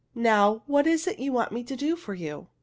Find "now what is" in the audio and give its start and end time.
0.15-1.05